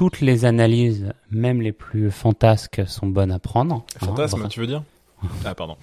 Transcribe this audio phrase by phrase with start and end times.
[0.00, 3.84] toutes les analyses, même les plus fantasques, sont bonnes à prendre.
[4.00, 4.82] Hein, Fantasme, tu veux dire
[5.44, 5.76] Ah, pardon.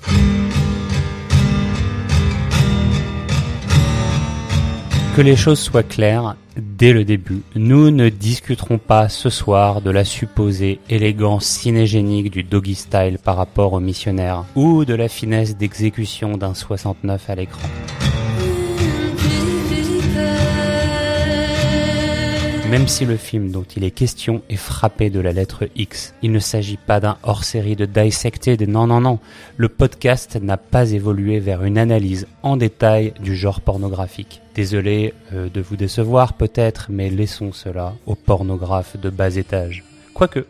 [5.16, 7.44] Que les choses soient claires dès le début.
[7.54, 13.38] Nous ne discuterons pas ce soir de la supposée élégance cinégénique du doggy style par
[13.38, 17.70] rapport au missionnaire ou de la finesse d'exécution d'un 69 à l'écran.
[22.70, 26.34] Même si le film dont il est question est frappé de la lettre X, il
[26.34, 29.20] ne s'agit pas d'un hors-série de Dissected, non non non.
[29.56, 34.42] Le podcast n'a pas évolué vers une analyse en détail du genre pornographique.
[34.54, 39.86] Désolé euh, de vous décevoir peut-être, mais laissons cela aux pornographes de bas étage.
[40.14, 40.46] Quoique,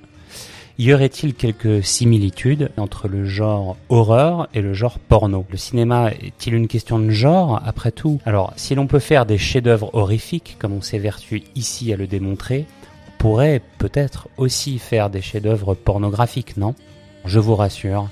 [0.80, 5.46] y aurait-il quelques similitudes entre le genre horreur et le genre porno?
[5.50, 8.22] Le cinéma est-il une question de genre, après tout?
[8.26, 12.66] Alors, si l'on peut faire des chefs-d'œuvre horrifiques, comme on s'évertue ici à le démontrer,
[13.08, 16.76] on pourrait peut-être aussi faire des chefs-d'œuvre pornographiques, non?
[17.26, 18.10] Je vous rassure,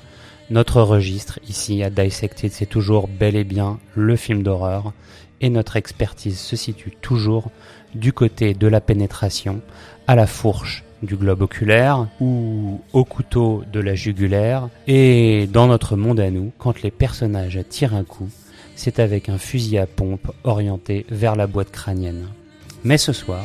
[0.49, 4.91] notre registre ici à Dissected, c'est toujours bel et bien le film d'horreur,
[5.39, 7.51] et notre expertise se situe toujours
[7.93, 9.61] du côté de la pénétration,
[10.07, 14.69] à la fourche du globe oculaire ou au couteau de la jugulaire.
[14.87, 18.29] Et dans notre monde à nous, quand les personnages tirent un coup,
[18.75, 22.27] c'est avec un fusil à pompe orienté vers la boîte crânienne.
[22.83, 23.43] Mais ce soir,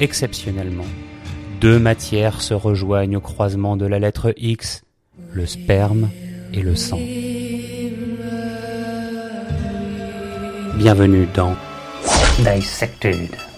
[0.00, 0.84] exceptionnellement,
[1.60, 4.82] deux matières se rejoignent au croisement de la lettre X,
[5.32, 6.10] le sperme
[6.52, 7.00] et le sang.
[10.76, 11.54] Bienvenue dans
[12.38, 13.49] Dissected.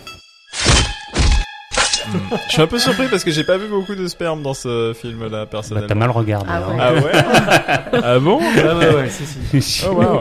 [2.48, 4.94] Je suis un peu surpris parce que j'ai pas vu beaucoup de sperme dans ce
[5.00, 5.88] film-là, Bah, personnellement.
[5.88, 6.48] t'as mal regardé.
[6.50, 6.94] Ah hein.
[7.02, 7.10] ouais.
[7.12, 9.84] Ah ouais Ah bon Ah ouais, ouais, si, si.
[9.88, 10.20] Oh wow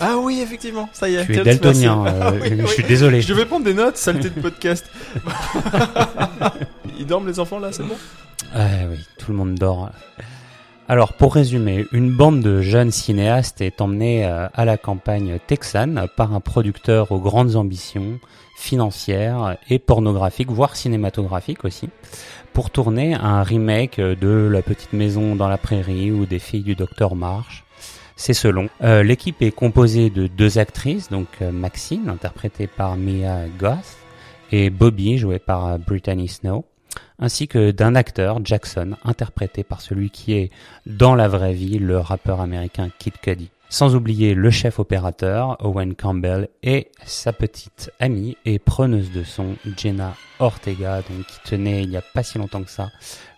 [0.00, 1.26] Ah oui, effectivement, ça y est.
[1.26, 2.68] Tu es daltonien, euh, Ah oui, je oui.
[2.68, 3.20] suis désolé.
[3.20, 4.86] Je vais prendre des notes, saleté de podcast.
[6.98, 7.96] Ils dorment les enfants là, c'est bon?
[8.54, 9.90] Ah oui, tout le monde dort.
[10.90, 16.08] Alors, pour résumer, une bande de jeunes cinéastes est emmenée euh, à la campagne texane
[16.16, 18.18] par un producteur aux grandes ambitions
[18.56, 21.90] financières et pornographiques, voire cinématographiques aussi,
[22.52, 26.74] pour tourner un remake de La Petite Maison dans la Prairie ou des Filles du
[26.74, 27.62] Docteur Marsh.
[28.16, 28.68] C'est selon.
[28.82, 33.96] Euh, L'équipe est composée de deux actrices, donc euh, Maxine, interprétée par Mia Goth,
[34.50, 36.64] et Bobby, joué par Brittany Snow
[37.18, 40.50] ainsi que d'un acteur, Jackson, interprété par celui qui est,
[40.86, 43.50] dans la vraie vie, le rappeur américain Kid Cudi.
[43.72, 49.54] Sans oublier le chef opérateur, Owen Campbell, et sa petite amie et preneuse de son,
[49.76, 52.90] Jenna Ortega, donc qui tenait, il n'y a pas si longtemps que ça,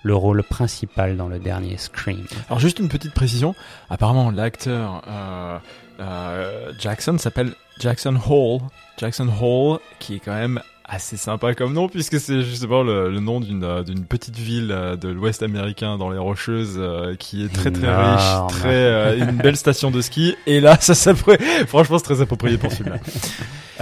[0.03, 2.25] le rôle principal dans le dernier Scream.
[2.49, 3.55] Alors juste une petite précision.
[3.91, 5.59] Apparemment, l'acteur euh,
[6.01, 8.61] euh, Jackson s'appelle Jackson Hall.
[8.97, 13.20] Jackson Hall, qui est quand même assez sympa comme nom puisque c'est justement le, le
[13.20, 17.44] nom d'une euh, d'une petite ville euh, de l'Ouest américain dans les Rocheuses euh, qui
[17.44, 20.36] est très très riche, très euh, une belle station de ski.
[20.47, 21.42] Et là, ça s'apprête.
[21.66, 22.97] Franchement, c'est très approprié pour celui-là.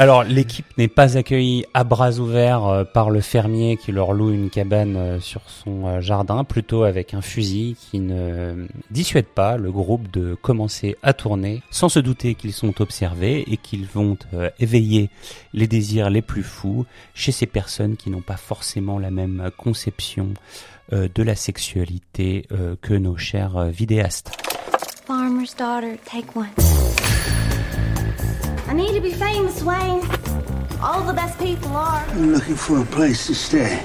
[0.01, 4.33] Alors, l'équipe n'est pas accueillie à bras ouverts euh, par le fermier qui leur loue
[4.33, 9.59] une cabane euh, sur son euh, jardin, plutôt avec un fusil qui ne dissuade pas
[9.59, 14.17] le groupe de commencer à tourner, sans se douter qu'ils sont observés et qu'ils vont
[14.59, 15.11] éveiller
[15.53, 20.29] les désirs les plus fous chez ces personnes qui n'ont pas forcément la même conception
[20.93, 22.47] de la sexualité
[22.81, 24.33] que nos chers vidéastes.
[25.07, 27.50] Farmer's daughter, take one.
[28.71, 30.09] I need to be famous, Wayne.
[30.81, 32.05] All the best people are.
[32.07, 33.85] I'm looking for a place to stay.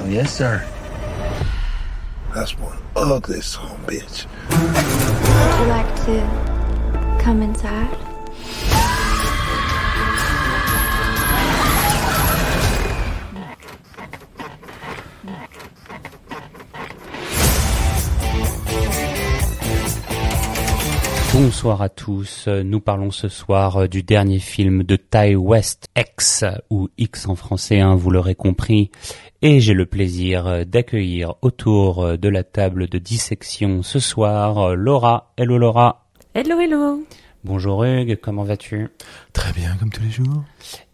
[0.00, 0.66] Oh, yes, sir.
[2.34, 4.24] That's one ugly son bitch.
[4.48, 8.13] Would you like to come inside?
[21.34, 26.44] Bonsoir à tous, nous parlons ce soir euh, du dernier film de Ty West, X,
[26.70, 28.92] ou X en français, hein, vous l'aurez compris,
[29.42, 34.76] et j'ai le plaisir euh, d'accueillir autour euh, de la table de dissection ce soir
[34.76, 35.32] Laura.
[35.36, 36.06] Hello Laura.
[36.34, 37.04] Hello, hello.
[37.42, 38.86] Bonjour Hugues, comment vas-tu?
[39.32, 40.44] Très bien, comme tous les jours.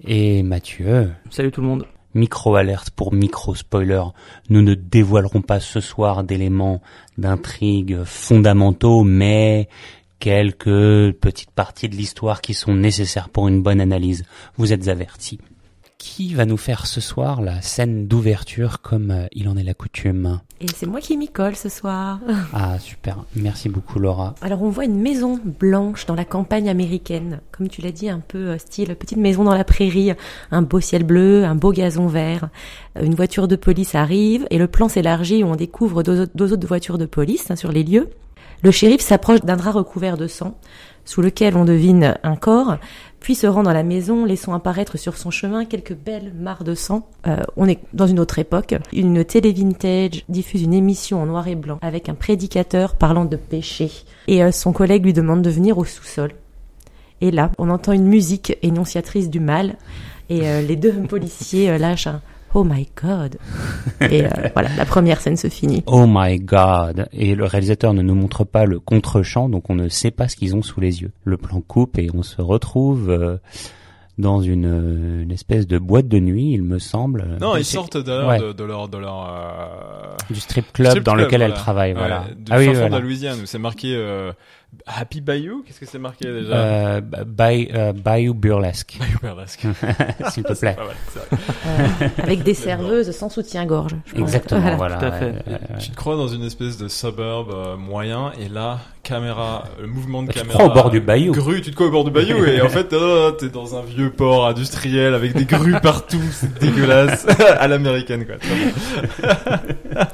[0.06, 1.12] Et Mathieu.
[1.28, 1.86] Salut tout le monde.
[2.14, 4.02] Micro-alerte pour micro-spoiler.
[4.48, 6.80] Nous ne dévoilerons pas ce soir d'éléments
[7.18, 9.68] d'intrigue fondamentaux, mais
[10.20, 14.24] quelques petites parties de l'histoire qui sont nécessaires pour une bonne analyse.
[14.56, 15.38] Vous êtes avertis.
[15.98, 19.74] qui va nous faire ce soir la scène d'ouverture comme euh, il en est la
[19.74, 20.40] coutume?
[20.62, 22.20] Et c'est moi qui m'y colle ce soir.
[22.54, 24.34] Ah super, merci beaucoup Laura.
[24.40, 28.20] Alors on voit une maison blanche dans la campagne américaine, comme tu l'as dit, un
[28.20, 30.12] peu euh, style petite maison dans la prairie,
[30.50, 32.48] un beau ciel bleu, un beau gazon vert.
[32.96, 36.32] Euh, Une voiture de police arrive et le plan s'élargit où on découvre deux, autres-
[36.34, 38.08] deux autres voitures de police hein, sur les lieux.
[38.62, 40.58] Le shérif s'approche d'un drap recouvert de sang,
[41.04, 42.76] sous lequel on devine un corps,
[43.20, 46.74] puis se rend dans la maison, laissant apparaître sur son chemin quelques belles mares de
[46.74, 47.08] sang.
[47.26, 48.74] Euh, on est dans une autre époque.
[48.92, 53.36] Une télé vintage diffuse une émission en noir et blanc avec un prédicateur parlant de
[53.36, 53.90] péché.
[54.28, 56.32] Et euh, son collègue lui demande de venir au sous-sol.
[57.20, 59.76] Et là, on entend une musique énonciatrice du mal.
[60.28, 62.22] Et euh, les deux policiers euh, lâchent un
[62.54, 63.38] Oh my God.
[64.00, 65.82] Et euh, voilà, la première scène se finit.
[65.86, 69.88] Oh my god Et le réalisateur ne nous montre pas le contre-champ, donc on ne
[69.88, 71.12] sait pas ce qu'ils ont sous les yeux.
[71.24, 73.36] Le plan coupe et on se retrouve euh,
[74.20, 77.36] dans une, euh, une espèce de boîte de nuit, il me semble.
[77.40, 78.38] Non, ils sortent d'ailleurs ouais.
[78.38, 81.62] de, de leur de leur euh, du strip club strip dans club, lequel elle voilà.
[81.62, 81.92] travaille.
[81.92, 82.24] Ouais, voilà.
[82.36, 82.98] Du ah oui, fond de voilà.
[82.98, 84.32] la Louisiane où c'est marqué euh,
[84.86, 85.62] Happy Bayou.
[85.66, 89.66] Qu'est-ce que c'est marqué déjà Euh, by, euh, Bayou Burlesque, Bayou Burlesque.
[90.30, 90.76] s'il te plaît.
[90.76, 90.86] Mal.
[91.66, 93.92] Euh, avec des serveuses sans soutien-gorge.
[94.16, 94.76] Exactement, Voilà.
[94.76, 94.98] voilà.
[94.98, 95.34] Tout à fait.
[95.80, 98.80] Tu te crois dans une espèce de suburb euh, moyen et là,
[99.10, 100.58] caméra, le mouvement de Bah, tu te caméra.
[100.58, 101.32] crois au bord du bayou.
[101.32, 103.82] Grue, tu te crois au bord du bayou et en fait, oh, t'es dans un
[103.82, 107.26] vieux port industriel avec des grues partout, c'est dégueulasse.
[107.58, 108.36] à l'américaine quoi.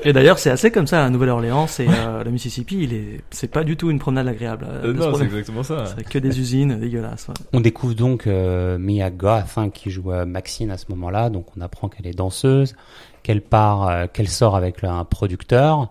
[0.05, 1.67] Et d'ailleurs, c'est assez comme ça à Nouvelle-Orléans.
[1.67, 2.79] C'est euh, le Mississippi.
[2.83, 4.67] Il est, c'est pas du tout une promenade agréable.
[4.69, 5.85] euh, Euh, non, c'est exactement ça.
[5.97, 7.29] C'est que des usines dégueulasses.
[7.29, 7.35] ouais.
[7.53, 11.47] On découvre donc euh, Mia Goth hein, qui joue euh, Maxine à ce moment-là, donc
[11.57, 12.75] on apprend qu'elle est danseuse,
[13.23, 15.91] qu'elle part, euh, qu'elle sort avec un producteur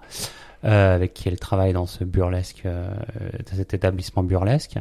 [0.65, 2.89] euh, avec qui elle travaille dans ce burlesque, euh,
[3.53, 4.77] cet établissement burlesque,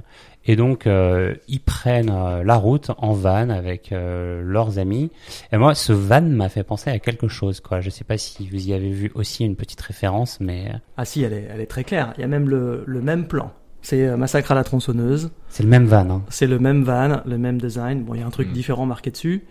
[0.47, 5.11] et donc euh, ils prennent euh, la route en van avec euh, leurs amis.
[5.53, 7.81] Et moi, ce van m'a fait penser à quelque chose, quoi.
[7.81, 11.05] Je sais pas si vous y avez vu aussi une petite référence, mais euh, Ah
[11.05, 12.15] si, elle est, elle est très claire.
[12.17, 13.53] Il y a même le, le même plan.
[13.83, 15.31] C'est Massacre à la tronçonneuse.
[15.51, 16.09] c'est le même van.
[16.09, 16.23] Hein.
[16.31, 18.03] C'est le même van, le même design.
[18.05, 19.45] Bon, il y a un truc différent marqué dessus.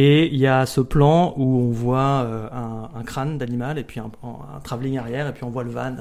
[0.00, 2.48] Et il y a ce plan où on voit euh,
[2.94, 5.96] un, crâne d'animal et puis un, un travelling arrière et puis on voit le van.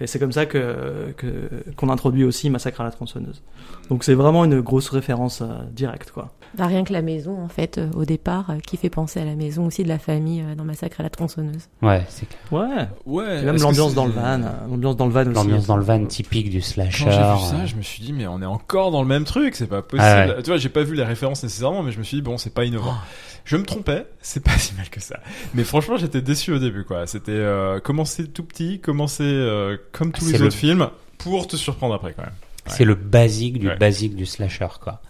[0.00, 3.42] Et c'est comme ça que que- qu'on introduit aussi Massacre à la tronçonneuse.
[3.90, 6.32] Donc c'est vraiment une grosse référence euh, directe, quoi.
[6.58, 9.24] Bah, rien que la maison, en fait, euh, au départ, euh, qui fait penser à
[9.24, 11.68] la maison aussi de la famille euh, dans Massacre à la tronçonneuse.
[11.82, 12.40] Ouais, c'est clair.
[12.52, 12.88] Ouais.
[13.06, 13.40] Ouais.
[13.42, 15.32] Et même l'ambiance dans le van, euh, l'ambiance dans le van aussi.
[15.34, 17.04] L'ambiance dans le van typique du Quand slasher.
[17.04, 19.54] j'ai vu ça, je me suis dit, mais on est encore dans le même truc,
[19.56, 20.02] c'est pas possible.
[20.08, 20.42] Ah ouais.
[20.42, 22.54] Tu vois, j'ai pas vu les références nécessairement, mais je me suis dit, bon, c'est
[22.54, 22.94] pas innovant.
[22.94, 23.33] Oh.
[23.44, 25.20] Je me trompais, c'est pas si mal que ça.
[25.54, 27.06] Mais franchement, j'étais déçu au début, quoi.
[27.06, 30.88] C'était euh, commencer tout petit, commencer euh, comme tous les le- autres films,
[31.18, 32.32] pour te surprendre après, quand même.
[32.66, 33.76] C'est le basique du Ouais.
[33.76, 35.02] basique du slasher, quoi.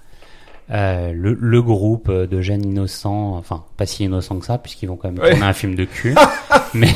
[0.70, 4.96] Euh, le, le groupe de jeunes innocents, enfin pas si innocents que ça, puisqu'ils vont
[4.96, 5.30] quand même Ouais.
[5.30, 6.14] tourner un film de cul.
[6.74, 6.88] mais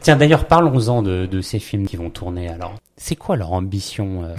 [0.00, 2.48] tiens, d'ailleurs, parlons-en de, de ces films qui vont tourner.
[2.48, 4.34] Alors, c'est quoi leur ambition euh,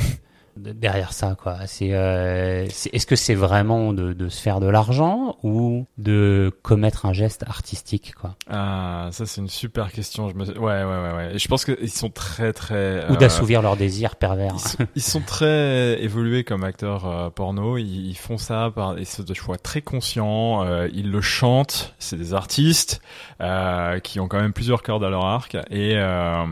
[0.58, 5.38] derrière ça, quoi C'est euh, est-ce que c'est vraiment de, de se faire de l'argent
[5.44, 8.36] ou de commettre un geste artistique, quoi?
[8.50, 10.30] Ah, ça c'est une super question.
[10.30, 10.46] Je me...
[10.46, 11.36] Ouais, ouais, ouais, ouais.
[11.36, 13.06] Et je pense qu'ils sont très, très.
[13.10, 17.30] Ou euh, d'assouvir leurs désirs pervers Ils sont, ils sont très évolués comme acteurs euh,
[17.30, 17.78] porno.
[17.78, 20.64] Ils, ils font ça par et c'est des choix très conscients.
[20.66, 21.94] euh, ils le chantent.
[22.00, 23.02] C'est des artistes
[23.42, 26.46] euh, qui ont quand même plusieurs cordes à leur arc et euh,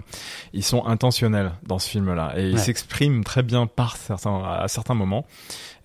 [0.54, 4.94] ils sont intentionnels dans ce film-là et ils s'expriment très bien par certains à certains
[4.94, 5.26] moments.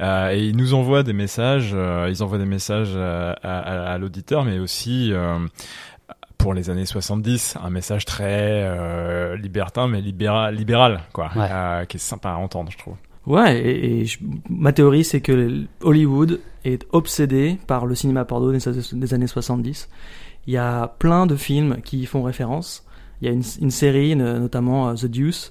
[0.00, 1.70] Euh, et ils nous envoient des messages.
[1.74, 5.12] euh, ils envoient des messages euh, à, à- à l'auditeur, mais aussi
[6.38, 11.86] pour les années 70, un message très libertin mais libéral, libéral quoi, Ouais.
[11.88, 12.94] qui est sympa à entendre, je trouve.
[13.26, 14.18] Ouais, et, et je-
[14.48, 18.58] ma théorie c'est que Hollywood est obsédé par le cinéma porno des,
[18.92, 19.88] des années 70.
[20.46, 22.86] Il y a plein de films qui y font référence.
[23.20, 25.50] Il y a une, une série, no- notamment The Deuce,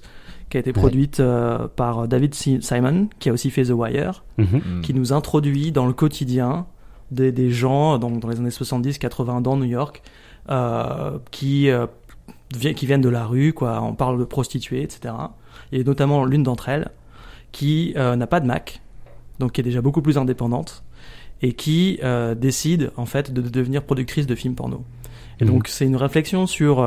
[0.50, 4.24] qui a été produite euh, par David Si- Simon, qui a aussi fait The Wire,
[4.38, 4.46] Mhm.
[4.78, 4.80] Mm.
[4.82, 6.66] qui nous introduit dans le quotidien
[7.10, 10.02] des, des gens dans, dans les années 70-80 dans New York,
[10.50, 11.86] euh, qui, euh,
[12.56, 13.82] vi- qui viennent de la rue, quoi.
[13.82, 15.14] On parle de prostituées, etc.
[15.72, 16.88] Et notamment l'une d'entre elles
[17.52, 18.80] qui euh, n'a pas de Mac,
[19.38, 20.82] donc qui est déjà beaucoup plus indépendante,
[21.42, 24.84] et qui euh, décide en fait de, de devenir productrice de films porno.
[25.40, 25.50] Et Mhm.
[25.52, 26.80] donc c'est une réflexion sur...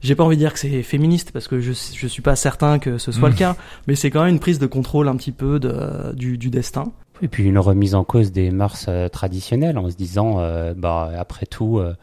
[0.00, 2.78] j'ai pas envie de dire que c'est féministe parce que je je suis pas certain
[2.78, 5.32] que ce soit le cas, mais c'est quand même une prise de contrôle un petit
[5.32, 6.92] peu de, du, du destin.
[7.22, 11.12] Et puis une remise en cause des mœurs euh, traditionnelles en se disant, euh, bah
[11.18, 11.94] après tout, euh,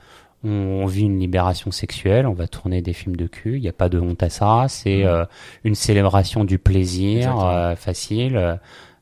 [0.43, 0.49] on,
[0.83, 3.73] on vit une libération sexuelle, on va tourner des films de cul, il n'y a
[3.73, 5.07] pas de honte à ça, c'est Mm.
[5.07, 5.25] euh,
[5.63, 7.33] une célébration du plaisir
[7.77, 8.59] facile.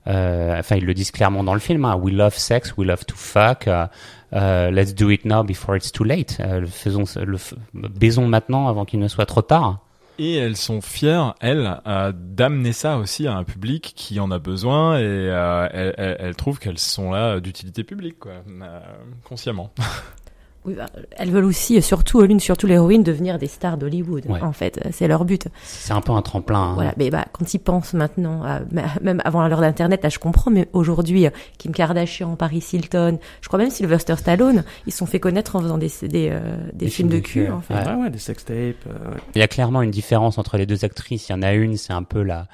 [0.08, 1.86] Euh, enfin, ils le disent clairement dans le film.
[1.86, 1.96] Hein.
[1.96, 3.68] We love sex, we love to fuck.
[3.68, 6.38] euh, let's do it now before it's too late.
[6.40, 9.80] Euh, faisons, le baisons maintenant avant qu'il ne soit trop tard.
[10.18, 11.82] Et elles sont fières, elles,
[12.14, 16.58] d'amener ça aussi à un public qui en a besoin et elles, elles- elles trouvent
[16.60, 18.80] qu'elles sont là d'utilité publique, quoi, euh,
[19.26, 19.72] consciemment.
[20.66, 24.26] Oui, bah, elles veulent aussi, surtout l'une, surtout l'héroïne, devenir des stars d'Hollywood.
[24.28, 24.42] Ouais.
[24.42, 25.48] En fait, c'est leur but.
[25.64, 26.60] C'est un peu un tremplin.
[26.60, 26.74] hein.
[26.74, 28.62] Voilà, mais bah, quand ils pensent maintenant, à-
[29.02, 33.60] même avant l'heure d'Internet, là je comprends, mais aujourd'hui, Kim Kardashian, Paris Hilton, je crois
[33.60, 36.92] même Sylvester Stallone, ils se sont fait connaître en faisant des, des, euh, des Des
[36.92, 37.74] films de films de cul, cul, en fait.
[37.76, 37.88] Ouais.
[37.96, 38.56] Ouais, ouais, des sextapes.
[38.56, 39.18] euh, ouais.
[39.36, 41.30] Il y a clairement une différence entre les deux actrices.
[41.30, 42.48] Il y en a une, c'est un peu la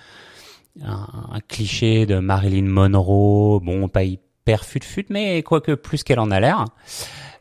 [0.86, 6.32] un, un cliché de Marilyn Monroe, bon, pas hyper fut-fut, mais quoique plus qu'elle en
[6.32, 6.66] a l'air.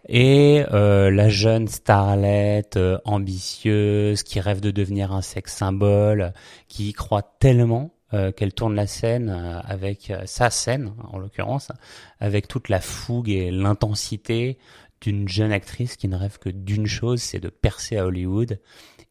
[0.08, 6.32] Et euh, la jeune starlette euh, ambitieuse qui rêve de devenir un sexe symbole,
[6.68, 11.18] qui y croit tellement euh, qu'elle tourne la scène euh, avec euh, sa scène, en
[11.18, 11.70] l'occurrence,
[12.18, 14.58] avec toute la fougue et l'intensité
[15.00, 18.58] d'une jeune actrice qui ne rêve que d'une chose, c'est de percer à Hollywood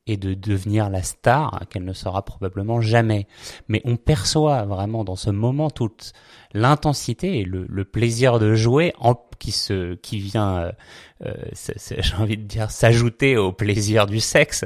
[0.09, 3.27] et de devenir la star qu'elle ne sera probablement jamais.
[3.67, 6.13] Mais on perçoit vraiment dans ce moment toute
[6.53, 10.71] l'intensité et le, le plaisir de jouer en, qui se qui vient, euh,
[11.25, 11.33] euh,
[11.99, 14.65] j'ai envie de dire, s'ajouter au plaisir du sexe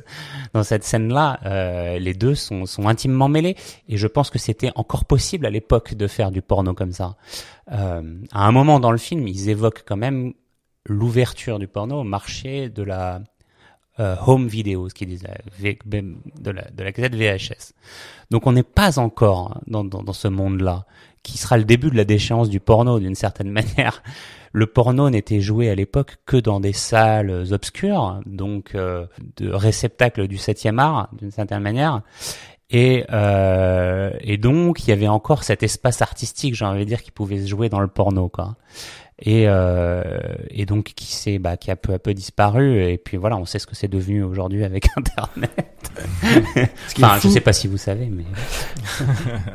[0.53, 1.39] dans cette scène-là.
[1.45, 3.55] euh, les deux sont, sont intimement mêlés
[3.88, 7.15] et je pense que c'était encore possible à l'époque de faire du porno comme ça.
[7.71, 10.33] Euh, à un moment dans le film, ils évoquent quand même
[10.85, 13.21] l'ouverture du porno au marché de la
[14.00, 15.23] euh, home video, ce qu'ils disent,
[15.59, 17.73] V- de la, de la cassette VHS.
[18.31, 20.85] Donc on n'est pas encore dans, dans, dans ce monde-là,
[21.21, 24.01] qui sera le début de la déchéance du porno d'une certaine manière.
[24.51, 29.05] Le porno n'était joué à l'époque que dans des salles obscures, donc euh,
[29.38, 32.01] de réceptacles du septième art d'une certaine manière.
[32.69, 37.03] Et, euh, et donc il y avait encore cet espace artistique, j'ai envie de dire,
[37.03, 38.55] qui pouvait se jouer dans le porno, quoi
[39.25, 40.03] et, euh,
[40.49, 43.45] et donc qui s'est bah, qui a peu à peu disparu et puis voilà on
[43.45, 45.51] sait ce que c'est devenu aujourd'hui avec internet
[46.97, 48.25] enfin je sais pas si vous savez mais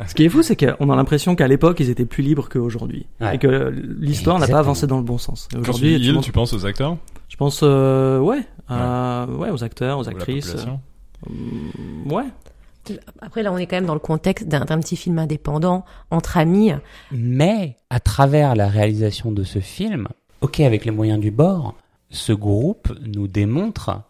[0.07, 3.07] Ce qui est fou, c'est qu'on a l'impression qu'à l'époque, ils étaient plus libres qu'aujourd'hui.
[3.21, 3.35] Ouais.
[3.37, 5.49] Et que l'histoire n'a pas avancé dans le bon sens.
[5.51, 6.97] Tu Aujourd'hui, monde- tu penses aux acteurs?
[7.29, 10.55] Je pense, euh, ouais, euh, ouais, aux acteurs, aux ou actrices.
[10.57, 12.25] euh, ouais.
[13.21, 16.73] Après, là, on est quand même dans le contexte d'un petit film indépendant, entre amis.
[17.11, 20.09] mais à travers la réalisation de ce film
[20.41, 21.75] ok avec les moyens du bord
[22.11, 24.03] ce groupe nous démontre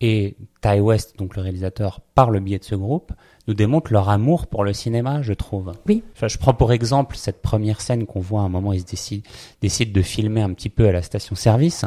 [0.00, 3.12] et Ty West donc le réalisateur par le biais de ce groupe
[3.46, 6.02] nous démontre leur amour pour le cinéma je trouve Oui.
[6.14, 9.92] Enfin, je prends pour exemple cette première scène qu'on voit à un moment, ils décident
[9.92, 11.84] de filmer un petit peu à la station-service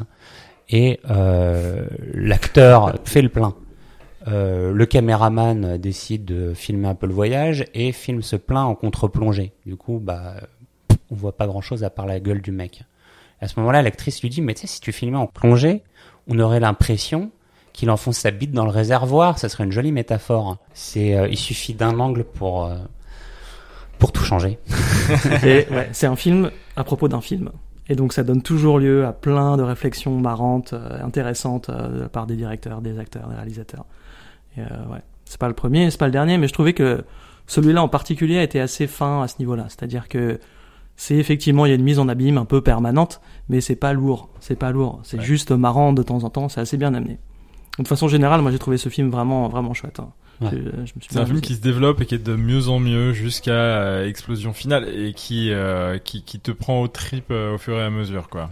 [0.69, 3.55] et euh, l'acteur fait le plein.
[4.27, 8.75] Euh, le caméraman décide de filmer un peu le voyage et filme ce plein en
[8.75, 9.53] contre-plongée.
[9.65, 10.35] Du coup, bah,
[11.11, 12.83] on voit pas grand-chose à part la gueule du mec.
[13.39, 15.83] À ce moment-là, l'actrice lui dit, mais tu sais, si tu filmais en plongée,
[16.27, 17.31] on aurait l'impression
[17.73, 19.37] qu'il enfonce sa bite dans le réservoir.
[19.37, 20.57] Ça serait une jolie métaphore.
[20.73, 22.75] C'est, euh, il suffit d'un angle pour euh,
[23.99, 24.59] pour tout changer.
[25.43, 27.51] Ouais, c'est un film à propos d'un film.
[27.89, 32.09] Et donc ça donne toujours lieu à plein de réflexions marrantes, intéressantes euh, de la
[32.09, 33.85] part des directeurs, des acteurs, des réalisateurs.
[34.57, 34.99] Et, euh, ouais.
[35.25, 37.03] C'est pas le premier, c'est pas le dernier, mais je trouvais que
[37.47, 39.65] celui-là en particulier a été assez fin à ce niveau-là.
[39.69, 40.39] C'est-à-dire que
[40.95, 43.93] c'est effectivement il y a une mise en abîme un peu permanente, mais c'est pas
[43.93, 45.23] lourd, c'est pas lourd, c'est Ouais.
[45.23, 47.19] juste marrant de temps en temps, c'est assez bien amené.
[47.77, 49.99] De façon générale, moi j'ai trouvé ce film vraiment vraiment chouette.
[49.99, 50.09] hein.
[50.39, 50.49] Ouais.
[51.09, 54.07] C'est un film qui se développe et qui est de mieux en mieux jusqu'à euh,
[54.07, 57.83] explosion finale et qui, euh, qui qui te prend au trip euh, au fur et
[57.83, 58.49] à mesure quoi.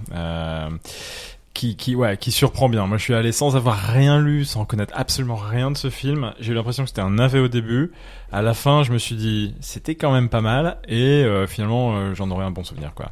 [1.55, 2.85] Qui qui ouais qui surprend bien.
[2.85, 6.33] Moi je suis allé sans avoir rien lu, sans connaître absolument rien de ce film.
[6.39, 7.93] J'ai eu l'impression que c'était un navet au début.
[8.31, 11.95] À la fin, je me suis dit c'était quand même pas mal et euh, finalement
[11.95, 13.11] euh, j'en aurais un bon souvenir quoi.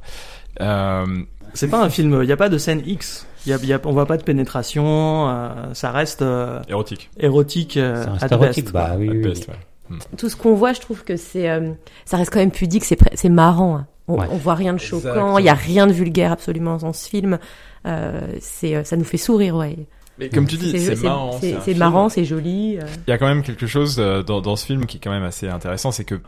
[0.61, 1.05] Euh,
[1.53, 3.25] C'est pas un film, il n'y a pas de scène X.
[3.47, 7.09] Y a, y a, on voit pas de pénétration, euh, ça reste euh, érotique.
[7.17, 9.97] érotique euh, C'est un at stéréotype, best, bah oui, best, ouais.
[10.17, 11.71] Tout ce qu'on voit, je trouve que c'est, euh,
[12.05, 13.77] ça reste quand même pudique, c'est, c'est marrant.
[13.77, 13.87] hein.
[14.07, 14.27] On, Ouais.
[14.31, 17.39] on voit rien de choquant, il y a rien de vulgaire absolument dans ce film.
[17.85, 19.77] Euh, c'est, euh, ça nous fait sourire, ouais.
[20.19, 21.39] Mais comme tu dis, c'est marrant.
[21.39, 22.77] c'est, marrant, c'est joli.
[22.77, 22.85] euh.
[23.07, 25.23] Il y a quand même quelque chose dans, dans ce film qui est quand même
[25.23, 26.19] assez intéressant, c'est que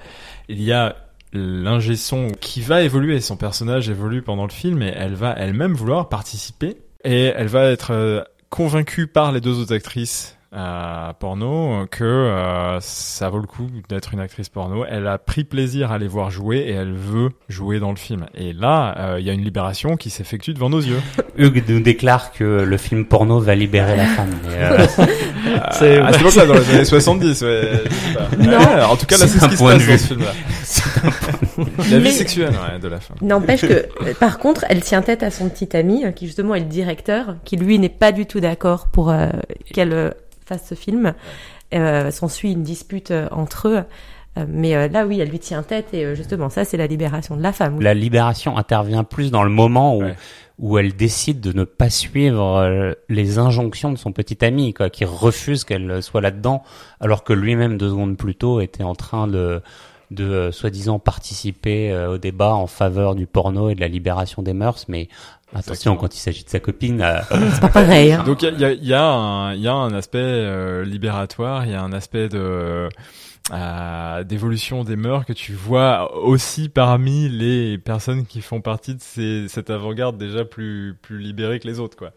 [0.50, 0.96] il y a
[1.34, 5.74] l'ingé son qui va évoluer, son personnage évolue pendant le film et elle va elle-même
[5.74, 12.03] vouloir participer et elle va être convaincue par les deux autres actrices euh, porno que
[12.03, 14.85] euh, ça vaut le coup d'être une actrice porno.
[14.89, 18.25] Elle a pris plaisir à les voir jouer et elle veut jouer dans le film.
[18.35, 21.01] Et là, euh, il y a une libération qui s'effectue devant nos yeux.
[21.38, 24.31] Hugues nous déclare que le film porno va libérer la femme.
[24.47, 24.85] euh,
[25.71, 27.83] C'est- à cette époque-là, dans les années 70, ouais.
[28.39, 28.57] Non.
[28.57, 29.97] Ouais, en tout cas, là, C'est ce un qui se point de passe dans vue.
[30.00, 30.31] ce film-là.
[31.89, 33.17] La vie Mais- sexuelle ouais, de la femme.
[33.21, 36.55] N'empêche que, euh, par contre, elle tient tête à son petit ami, euh, qui justement
[36.55, 39.27] est le directeur, qui lui n'est pas du tout d'accord pour euh,
[39.74, 40.09] qu'elle euh,
[40.45, 41.13] fasse ce film.
[41.73, 43.83] Euh, S'ensuit une dispute euh, entre eux.
[44.37, 46.87] Euh, mais euh, là, oui, elle lui tient tête et euh, justement, ça, c'est la
[46.87, 47.79] libération de la femme.
[47.81, 50.15] la libération intervient plus dans le moment où, Ouais.
[50.59, 54.89] où elle décide de ne pas suivre euh, les injonctions de son petit ami, quoi,
[54.89, 56.63] qui refuse qu'elle soit là-dedans,
[56.99, 59.61] alors que lui-même deux secondes plus tôt était en train de
[60.15, 64.41] de euh, soi-disant participer euh, au débat en faveur du porno et de la libération
[64.41, 65.07] des mœurs, mais
[65.51, 65.95] attention Exactement.
[65.98, 67.19] quand il s'agit de sa copine, euh,
[67.53, 68.12] C'est pas pareil.
[68.13, 68.24] hein.
[68.25, 69.93] Donc il y a, il y, a, il y, a un- il y a un
[69.93, 72.89] aspect euh, libératoire, il y a un aspect de
[73.53, 79.01] euh, d'évolution des mœurs que tu vois aussi parmi les personnes qui font partie de
[79.01, 82.12] ces, cette avant-garde déjà plus plus libérée que les autres quoi.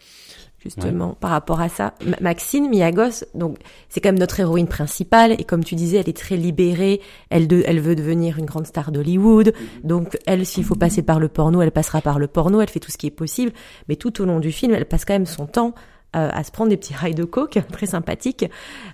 [0.59, 1.95] Justement par rapport à ça.
[2.05, 6.09] Ma- Maxine Miagos, donc c'est quand même notre héroïne principale et comme tu disais, elle
[6.09, 7.01] est très libérée.
[7.31, 9.53] Elle de, elle veut devenir une grande star d'Hollywood.
[9.85, 12.61] Donc elle, s'il faut passer par le porno, elle passera par le porno.
[12.61, 13.53] Elle fait tout ce qui est possible,
[13.89, 15.75] mais tout au long du film, elle passe quand même son temps
[16.17, 18.47] euh, à se prendre des petits rails de coke très sympathiques.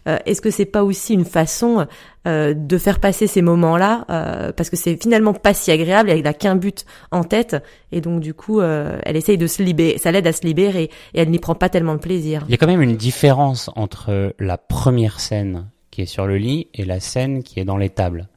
[0.08, 1.86] Euh, Est-ce que c'est pas aussi une façon
[2.26, 6.08] euh, de faire passer ces moments-là euh, parce que c'est finalement pas si agréable.
[6.08, 7.56] Elle n'a qu'un but en tête
[7.92, 9.98] et donc du coup, euh, elle essaye de se libérer.
[9.98, 12.42] Ça l'aide à se libérer et elle n'y prend pas tellement de plaisir.
[12.48, 16.38] il y a quand même une différence entre la première scène qui est sur le
[16.38, 18.28] lit et la scène qui est dans les tables.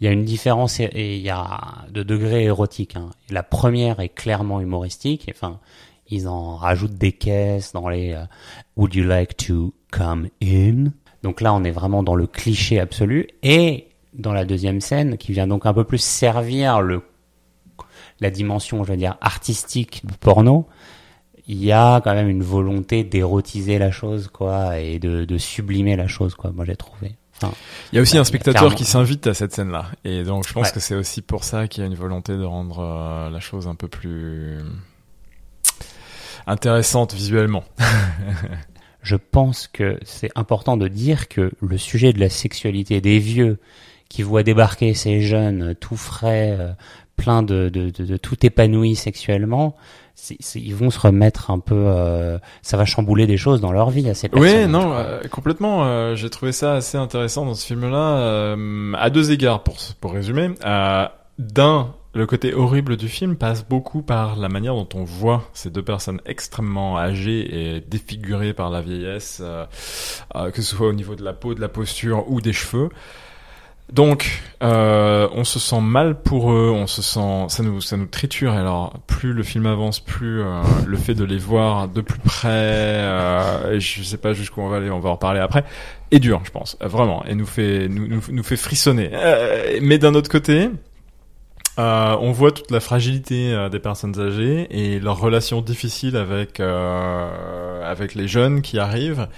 [0.00, 2.96] Il y a une différence et il y a de degrés érotiques.
[2.96, 3.08] Hein.
[3.30, 5.30] La première est clairement humoristique.
[5.34, 5.60] Enfin,
[6.08, 8.24] ils en rajoutent des caisses dans les euh,
[8.76, 10.92] Would you like to come in?
[11.22, 13.28] Donc là, on est vraiment dans le cliché absolu.
[13.42, 17.02] Et dans la deuxième scène, qui vient donc un peu plus servir le
[18.20, 20.68] la dimension, je veux dire, artistique du porno,
[21.48, 25.96] il y a quand même une volonté d'érotiser la chose, quoi, et de, de sublimer
[25.96, 26.52] la chose, quoi.
[26.52, 27.16] Moi, j'ai trouvé.
[27.36, 27.52] Enfin,
[27.92, 28.76] Il y a aussi Bah, un spectateur clairement.
[28.76, 30.72] qui s'invite à cette scène-là et donc je pense Ouais.
[30.72, 33.66] que c'est aussi pour ça qu'il y a une volonté de rendre euh, la chose
[33.66, 34.58] un peu plus
[36.46, 37.64] intéressante visuellement.
[39.02, 43.58] je pense que c'est important de dire que le sujet de la sexualité des vieux
[44.08, 46.72] qui voient débarquer ces jeunes tout frais, euh,
[47.16, 49.74] pleins de, de, de, de tout épanoui sexuellement,
[50.54, 54.08] ils vont se remettre un peu, euh, ça va chambouler des choses dans leur vie
[54.08, 54.48] à ces personnes.
[54.64, 55.84] Oui, non, euh, complètement.
[55.84, 58.56] euh, J'ai trouvé ça assez intéressant dans ce film-là,
[58.98, 60.50] à deux égards, pour, pour résumer.
[61.38, 65.70] D'un, le côté horrible du film passe beaucoup par la manière dont on voit ces
[65.70, 69.66] deux personnes extrêmement âgées et défigurées par la vieillesse, euh,
[70.36, 72.88] euh, que ce soit au niveau de la peau, de la posture ou des cheveux.
[73.92, 78.06] Donc, euh, on se sent mal pour eux, on se sent, ça nous, ça nous
[78.06, 78.52] triture.
[78.52, 82.48] Alors, plus le film avance, plus euh, le fait de les voir de plus près,
[82.48, 85.64] euh, je sais pas jusqu'où on va aller, on va en reparler après,
[86.10, 89.10] est dur, je pense, vraiment, et nous fait, nous, nous, nous fait frissonner.
[89.82, 90.70] Mais d'un autre côté,
[91.78, 96.60] euh, on voit toute la fragilité euh, des personnes âgées et leur relation difficile avec
[96.60, 99.28] euh, avec les jeunes qui arrivent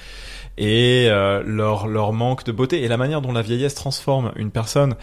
[0.59, 4.51] et euh, leur leur manque de beauté et la manière dont la vieillesse transforme une
[4.51, 4.95] personne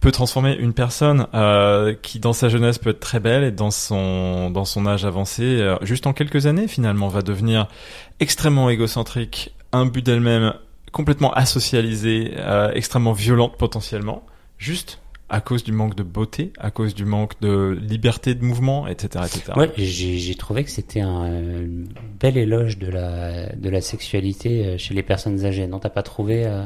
[0.00, 3.70] peut transformer une personne euh, qui dans sa jeunesse peut être très belle et dans
[3.70, 7.68] son dans son âge avancé euh, juste en quelques années finalement va devenir
[8.18, 10.54] extrêmement égocentrique imbu d'elle-même
[10.92, 12.32] complètement asocialisée
[12.72, 14.24] extrêmement violente potentiellement.
[14.56, 18.86] Juste à cause du manque de beauté, à cause du manque de liberté de mouvement,
[18.86, 19.52] etc., etc.
[19.56, 21.42] Ouais, j'ai trouvé que c'était un
[22.20, 25.66] bel éloge de la de la sexualité euh, chez les personnes âgées.
[25.66, 26.64] Non, t'as pas trouvé euh,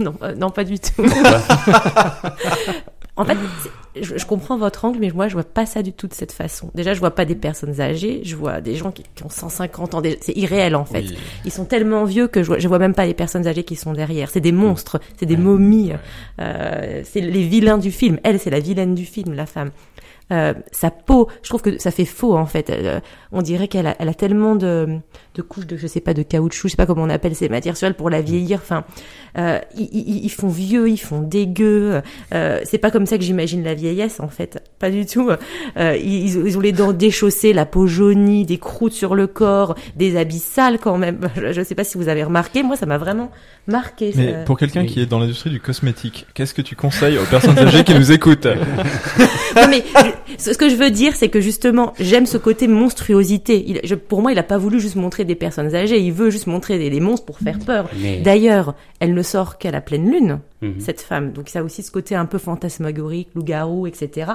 [0.00, 1.04] Non, euh, non, pas du tout.
[3.20, 3.36] en fait,
[4.00, 6.32] je, je comprends votre angle, mais moi, je vois pas ça du tout de cette
[6.32, 6.70] façon.
[6.74, 9.94] Déjà, je vois pas des personnes âgées, je vois des gens qui, qui ont 150
[9.94, 10.02] ans.
[10.20, 11.00] C'est irréel, en fait.
[11.02, 11.18] Oui.
[11.44, 13.76] Ils sont tellement vieux que je vois, je vois même pas les personnes âgées qui
[13.76, 14.30] sont derrière.
[14.30, 15.92] C'est des monstres, c'est des momies.
[16.40, 18.18] Euh, c'est les vilains du film.
[18.24, 19.70] Elle, c'est la vilaine du film, la femme.
[20.32, 22.70] Euh, sa peau, je trouve que ça fait faux en fait.
[22.70, 23.00] Euh,
[23.32, 24.86] on dirait qu'elle a, elle a tellement de,
[25.34, 27.48] de couches de, je sais pas, de caoutchouc, je sais pas comment on appelle ces
[27.48, 28.58] matières sur elle pour la vieillir.
[28.62, 28.84] Enfin,
[29.38, 32.00] euh, ils, ils- ils font vieux, ils font dégueux.
[32.34, 35.30] Euh, c'est pas comme ça que j'imagine la vieillesse en fait, pas du tout.
[35.76, 39.74] Euh, ils, ils ont les dents déchaussées, la peau jaunie, des croûtes sur le corps,
[39.96, 41.20] des habits sales quand même.
[41.36, 43.30] Je, je sais pas si vous avez remarqué, moi ça m'a vraiment
[43.66, 44.12] marqué.
[44.16, 44.38] Mais ça.
[44.44, 44.86] pour quelqu'un oui.
[44.86, 48.12] qui est dans l'industrie du cosmétique, qu'est-ce que tu conseilles aux personnes âgées qui nous
[48.12, 48.46] écoutent?
[49.56, 49.82] Non mais
[50.38, 53.64] ce que je veux dire, c'est que justement, j'aime ce côté monstruosité.
[53.66, 56.30] Il, je- pour moi, il a pas voulu juste montrer des personnes âgées, il veut
[56.30, 57.88] juste montrer des, des monstres pour faire peur.
[58.00, 60.80] Mais- D'ailleurs, elle ne sort qu'à la pleine lune, Mhm.
[60.80, 61.32] cette femme.
[61.32, 64.30] Donc ça a aussi ce côté un peu fantasmagorique, loup-garou, etc.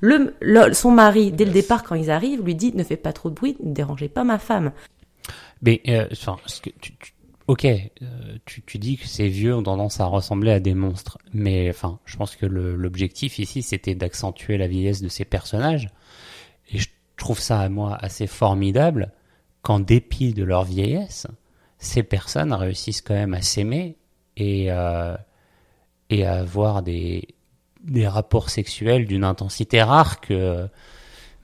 [0.00, 3.12] Le, le- son mari, dès le départ, quand ils arrivent, lui dit ne fais pas
[3.12, 4.72] trop de bruit, ne dérangez pas ma femme.
[5.62, 7.13] Mais euh, enfin, ce que tu, tu-
[7.46, 7.78] ok, euh,
[8.44, 11.98] tu, tu dis que ces vieux ont tendance à ressembler à des monstres, mais enfin,
[12.04, 15.88] je pense que l'objectif ici, c'était d'accentuer la vieillesse de ces personnages,
[16.72, 19.12] et je trouve ça à moi assez formidable
[19.62, 21.26] qu'en dépit de leur vieillesse,
[21.78, 23.96] ces personnes réussissent quand même à s'aimer
[24.36, 25.16] et euh,
[26.10, 27.28] et à avoir des
[27.82, 30.68] des rapports sexuels d'une intensité rare que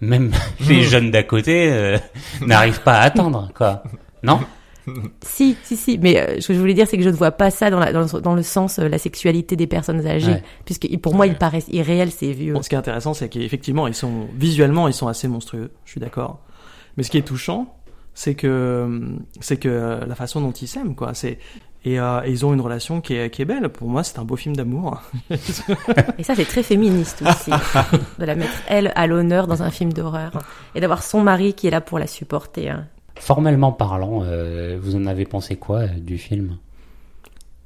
[0.01, 0.33] même
[0.69, 1.99] les jeunes d'à côté euh,
[2.41, 3.83] n'arrivent pas à atteindre, quoi.
[4.23, 4.41] Non?
[5.23, 5.99] Si, si, si.
[5.99, 7.79] Mais euh, ce que je voulais dire, c'est que je ne vois pas ça dans,
[7.79, 10.43] la, dans, le- dans le sens euh, la sexualité des personnes âgées, Ouais.
[10.65, 12.55] puisque pour moi, ils paraissent irréels ces vieux.
[12.55, 15.71] Bon, ce qui est intéressant, c'est qu'effectivement, ils sont visuellement, ils sont assez monstrueux.
[15.85, 16.41] Je suis d'accord.
[16.97, 17.75] Mais ce qui est touchant,
[18.15, 19.01] c'est que
[19.41, 21.15] c'est que la façon dont ils s'aiment, quoi.
[21.15, 21.39] C'est
[21.85, 23.71] et, euh, et ils ont une relation qui est, qui est belle.
[23.71, 25.01] Pour moi, c'est un beau film d'amour.
[26.19, 27.51] Et ça, c'est très féministe aussi,
[28.19, 30.33] de la mettre elle à l'honneur dans un film d'horreur
[30.75, 32.69] et d'avoir son mari qui est là pour la supporter.
[32.69, 32.87] hein.
[33.21, 36.57] Formellement parlant, euh, vous en avez pensé quoi euh, du film?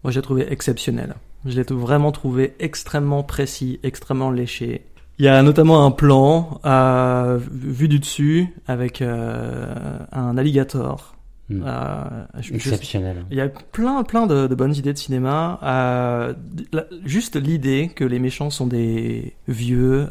[0.02, 1.14] Moi, j'ai trouvé exceptionnel.
[1.46, 4.82] Je l'ai vraiment trouvé extrêmement précis, extrêmement léché.
[5.18, 11.14] Il y a notamment un plan euh, vu du dessus avec euh, un alligator.
[11.50, 11.62] Hmm.
[12.40, 13.24] Je- Exceptionnel.
[13.30, 15.58] Il y a plein, plein de, de bonnes idées de cinéma.
[15.62, 20.08] La- juste l'idée que les méchants sont des vieux,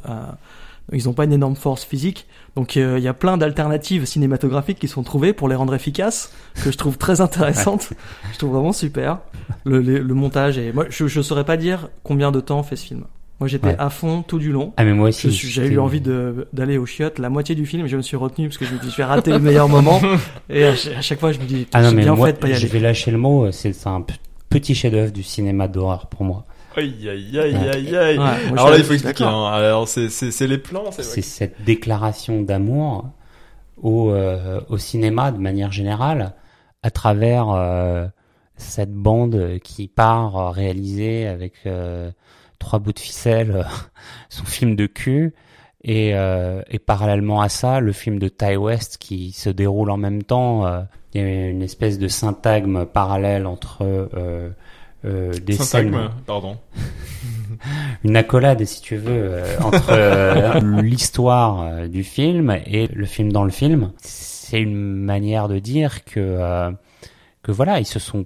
[0.92, 2.28] ils n'ont pas une énorme force physique.
[2.56, 6.32] Donc euh, il y a plein d'alternatives cinématographiques qui sont trouvées pour les rendre efficaces,
[6.64, 7.90] que je trouve très intéressantes.
[8.34, 9.20] je trouve vraiment super.
[9.64, 12.76] Le, le, le montage et moi, je, je saurais pas dire combien de temps fait
[12.76, 13.06] ce film.
[13.40, 13.76] Moi, j'étais Ouais.
[13.80, 14.74] à fond tout du long.
[14.78, 15.32] Ah mais moi aussi.
[15.32, 17.88] J'ai eu envie d'aller aux chiottes la moitié du film.
[17.88, 20.00] Je me suis retenu parce que je me dis je vais rater le meilleur moment.
[20.50, 22.34] Et à, ch- à chaque fois, je me dis Ah non mais bien moi, fait
[22.34, 23.52] de pas y je vais lâcher le mot.
[23.52, 24.06] C'est un
[24.50, 26.46] petit chef-d'œuvre du cinéma d'horreur pour moi.
[26.76, 28.18] Aïe, aïe, aïe, aïe, aïe.
[28.52, 29.24] Alors là, il faut expliquer.
[29.24, 29.46] hein.
[29.46, 33.10] Alors, c'est, c'est, c'est les plans, c'est C'est cette déclaration d'amour
[33.82, 36.34] au, euh, au cinéma de manière générale
[36.82, 38.08] à travers euh,
[38.58, 42.12] cette bande qui part euh, réaliser avec euh,
[42.60, 43.66] trois bouts de ficelle
[44.30, 45.34] son film de cul
[45.86, 46.12] et,
[46.70, 50.66] et parallèlement à ça le film de Ty West qui se déroule en même temps
[51.14, 53.84] il y a une espèce de syntagme parallèle entre
[55.04, 56.58] des scènes pardon.
[58.04, 63.32] une accolade, si tu veux, euh, entre euh, l'histoire euh, du film et le film
[63.32, 63.92] dans le film.
[63.98, 66.72] C'est une manière de dire que euh,
[67.42, 68.26] que voilà, ils se sont.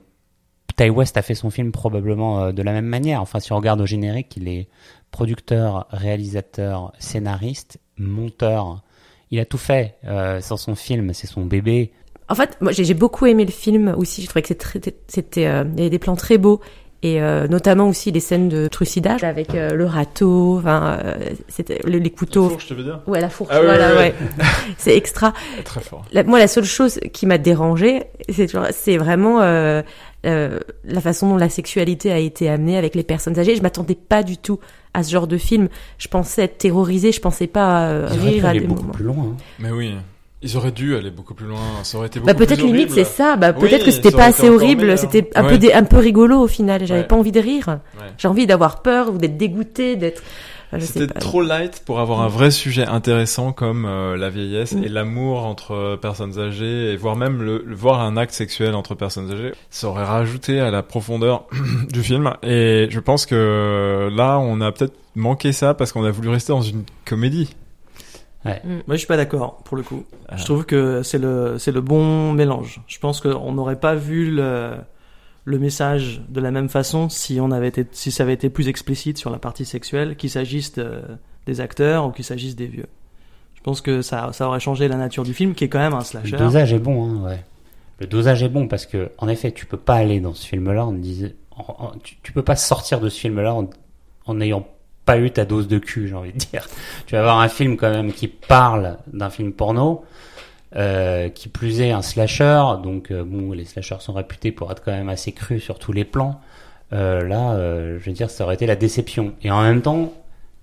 [0.76, 3.22] Ty West a fait son film probablement euh, de la même manière.
[3.22, 4.68] Enfin, si on regarde au générique, il est
[5.12, 8.84] producteur, réalisateur, scénariste, monteur.
[9.32, 11.14] Il a tout fait euh, sur son film.
[11.14, 11.92] C'est son bébé.
[12.30, 14.22] En fait, moi, j'ai beaucoup aimé le film aussi.
[14.22, 14.48] Je trouvais que
[15.08, 16.60] c'était, euh, il y avait des plans très beaux.
[17.04, 21.16] Et euh, notamment aussi les scènes de trucidage avec euh, le râteau, enfin, euh,
[21.48, 22.50] c'était le- les couteaux.
[22.50, 24.16] Fourche, tu veux dire Ouais, la fourche, Ah voilà, ouais.
[24.80, 25.32] c'est extra.
[25.64, 26.04] Très fort.
[26.12, 29.84] La- moi, la seule chose qui m'a dérangée, c'est vraiment euh,
[30.26, 33.56] euh, la façon dont la sexualité a été amenée avec les personnes âgées.
[33.56, 34.60] Je m'attendais pas du tout
[34.96, 35.70] à ce genre de film.
[36.00, 38.94] Je pensais être terrorisée, je pensais pas euh, rire à aller des beaucoup moments.
[38.94, 39.24] plus loin.
[39.34, 39.38] hein.
[39.60, 39.94] Mais oui.
[40.44, 41.58] Ils auraient dû aller beaucoup plus loin.
[41.84, 43.06] Ça aurait été beaucoup Bah peut-être plus limite horrible.
[43.08, 43.36] c'est ça.
[43.38, 44.96] Bah Oui, peut-être que c'était pas assez horrible.
[44.98, 45.50] C'était un Ouais.
[45.50, 46.86] peu dé- un peu rigolo au final.
[46.86, 47.08] J'avais Ouais.
[47.08, 47.68] pas envie de rire.
[47.68, 48.06] Ouais.
[48.20, 50.22] J'ai envie d'avoir peur ou d'être dégoûté, d'être.
[50.72, 51.20] enfin, sais C'était pas.
[51.22, 54.84] trop light pour avoir un vrai sujet intéressant comme euh, la vieillesse Mm.
[54.84, 58.76] et l'amour entre euh, personnes âgées et voire même le, le- voir un acte sexuel
[58.76, 59.54] entre personnes âgées.
[59.72, 61.46] Ça aurait rajouté à la profondeur
[61.92, 66.12] du film et je pense que là on a peut-être manqué ça parce qu'on a
[66.12, 67.56] voulu rester dans une comédie.
[68.66, 70.04] Moi, je suis pas d'accord pour le coup.
[70.30, 70.38] Ah.
[70.38, 72.82] Je trouve que c'est le c'est le bon mélange.
[72.88, 74.76] Je pense qu'on n'aurait pas vu le
[75.46, 78.68] le message de la même façon si on avait été si ça avait été plus
[78.68, 81.02] explicite sur la partie sexuelle, qu'il s'agisse de-
[81.46, 82.88] des acteurs ou qu'il s'agisse des vieux.
[83.56, 85.94] Je pense que ça ça aurait changé la nature du film, qui est quand même
[85.94, 86.38] un Le slasher.
[86.38, 87.44] dosage est bon, hein, ouais.
[88.00, 90.86] Le dosage est bon parce que, en effet, tu peux pas aller dans ce film-là
[90.86, 91.30] en disant,
[92.04, 93.70] tu, tu peux pas sortir de ce film-là en,
[94.26, 94.68] en n'ayant
[95.08, 96.68] pas eu ta dose de cul, j'ai envie de dire.
[97.08, 100.04] Tu vas avoir un film quand même qui parle d'un film porno,
[100.76, 104.84] euh, qui plus est un slasher, donc euh, bon, les slashers sont réputés pour être
[104.84, 106.40] quand même assez crus sur tous les plans.
[106.94, 107.58] Euh, là,
[107.98, 109.34] je veux dire, ça aurait été la déception.
[109.44, 110.14] Et en même temps,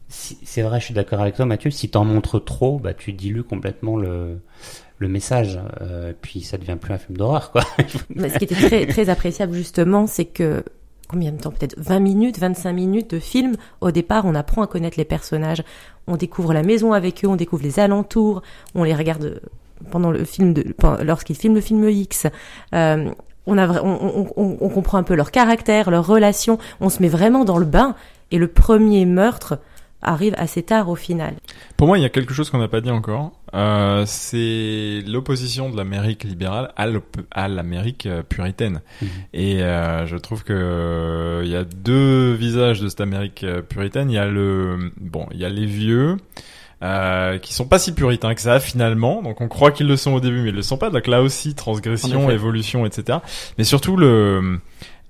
[0.08, 1.70] si- c'est vrai, je suis d'accord avec toi, Mathieu.
[1.70, 4.38] Si t'en montres trop, bah tu dilues complètement le
[4.98, 5.58] le message.
[6.22, 7.62] Puis ça devient plus un film d'horreur, quoi.
[7.80, 10.62] Ce qui était très très appréciable justement, c'est que
[11.14, 13.54] combien de temps Peut-être 20 minutes, 25 minutes de film.
[13.80, 15.62] Au départ, on apprend à connaître les personnages.
[16.06, 18.42] On découvre la maison avec eux, on découvre les alentours,
[18.74, 19.38] on les regarde euh,
[19.90, 20.64] pendant le film de,
[21.02, 22.26] lorsqu'ils filment le film X.
[22.74, 23.10] Euh,
[23.46, 26.58] on- on comprend un peu leur caractère, leurs relations.
[26.80, 27.94] On se met vraiment dans le bain.
[28.30, 29.58] Et le premier meurtre
[30.04, 31.34] arrive assez tard au final.
[31.76, 33.32] Pour moi, il y a quelque chose qu'on n'a pas dit encore.
[33.54, 38.80] Euh, c'est l'opposition de l'Amérique libérale à l'Amérique euh, puritaine.
[39.00, 39.08] Mhm.
[39.32, 44.10] Et euh, je trouve que euh, il y a deux visages de cette Amérique puritaine.
[44.10, 46.16] Il y a le bon, il y a les vieux.
[46.82, 50.12] Euh, qui sont pas si puritains que ça finalement, donc on croit qu'ils le sont
[50.12, 50.90] au début, mais ils le sont pas.
[50.90, 53.20] Donc là aussi, transgression, évolution, etc.
[53.56, 54.58] Mais surtout le,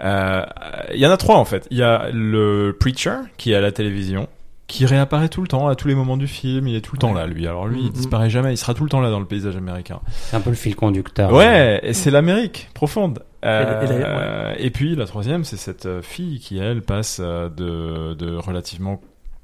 [0.03, 0.45] euh,
[0.93, 1.67] il y en a trois en fait.
[1.71, 4.29] Il y a le preacher qui est à la télévision,
[4.75, 6.67] qui réapparaît tout le temps à tous les moments du film.
[6.67, 7.47] Il est tout le temps là, lui.
[7.47, 7.93] Alors lui, il Mhm.
[7.93, 8.53] disparaît jamais.
[8.53, 10.01] Il sera tout le temps là dans le paysage américain.
[10.11, 11.33] C'est un peu le fil conducteur.
[11.33, 13.21] Ouais, et c'est l'Amérique profonde.
[13.45, 17.19] Euh, Et- et d'ailleurs, et puis la troisième, c'est cette euh, fille qui elle passe
[17.23, 19.01] euh, de, de relativement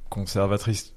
[0.08, 0.92] conservatrice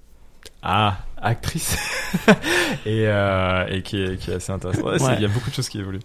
[0.61, 1.77] à actrice
[2.85, 4.83] et, euh, et qui est, qui est assez intéressante.
[4.85, 5.13] Ouais, c'est- Ouais.
[5.17, 5.99] Il y a beaucoup de choses qui évoluent.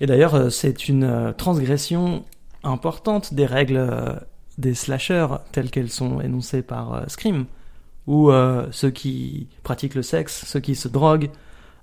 [0.00, 2.24] Et d'ailleurs, euh, c'est une euh, transgression
[2.64, 4.14] importante des règles euh,
[4.58, 7.46] des slashers telles qu'elles sont énoncées par euh, Scream,
[8.06, 11.30] où euh, ceux qui pratiquent le sexe, ceux qui se droguent,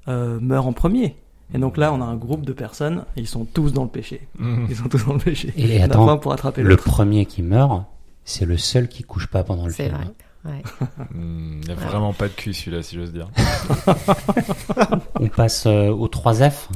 [0.08, 1.16] euh, meurent en premier.
[1.54, 4.28] Et donc là, on a un groupe de personnes, ils sont tous dans le péché.
[4.38, 4.68] Mhm.
[4.70, 5.52] Ils sont tous dans le péché.
[5.58, 7.84] Et Il y en a attends, un pour attraper Le premier qui meurt,
[8.24, 9.96] c'est le seul qui couche pas pendant le C'est film.
[9.96, 10.08] vrai.
[10.46, 10.62] Ouais.
[11.14, 13.28] Hmm, Il n'y a vraiment pas de cul celui-là, si j'ose dire.
[15.20, 16.70] On passe euh, aux 3 F.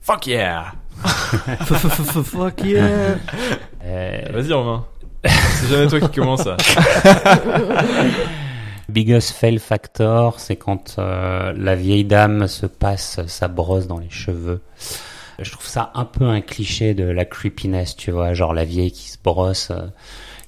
[0.00, 0.72] Fuck yeah
[1.64, 3.16] Fuck yeah
[3.82, 4.84] Euh, Vas-y Romain.
[5.28, 6.48] C'est jamais toi qui commence
[8.88, 14.10] biggest fail factor, c'est quand euh, la vieille dame se passe sa brosse dans les
[14.10, 14.60] cheveux.
[15.40, 18.92] Je trouve ça un peu un cliché de la creepiness, tu vois, genre la vieille
[18.92, 19.72] qui se brosse.
[19.72, 19.88] euh,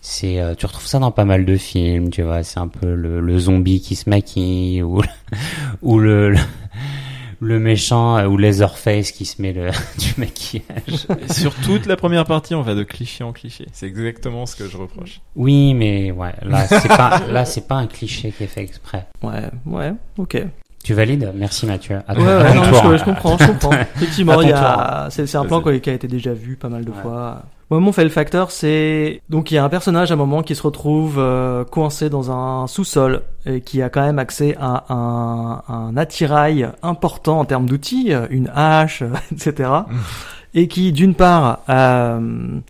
[0.01, 2.45] C'est, euh, tu retrouves ça dans pas mal de films, tu vois.
[2.45, 5.03] C'est un peu le, zombie qui se maquille ou
[5.99, 6.36] le,
[7.47, 11.07] le méchant euh, ou Leatherface qui se met le, du maquillage.
[11.31, 13.67] Sur toute la première partie, on va de cliché en cliché.
[13.73, 15.21] C'est exactement ce que je reproche.
[15.37, 19.07] Oui, mais ouais, là c'est pas là c'est pas un cliché qui est fait exprès.
[19.23, 20.43] Ouais, ouais, ok.
[20.85, 21.33] Tu valides?
[21.35, 21.99] Merci Mathieu.
[22.07, 22.93] À ton, Ouais, à ouais, ton non, tour.
[22.93, 23.73] je, je comprends, je comprends.
[23.97, 26.57] Effectivement, À ton il y a, c'est, c'est un plan qui a été déjà vu
[26.57, 27.03] pas mal de Ouais.
[27.03, 27.43] fois.
[27.69, 30.55] Moi, mon fail factor, c'est donc il y a un personnage à un moment qui
[30.55, 35.63] se retrouve euh, coincé dans un sous-sol et qui a quand même accès à un,
[35.69, 39.71] un attirail important en termes d'outils, euh, une hache, euh, etc.
[40.55, 42.61] Et qui, d'une part, euh,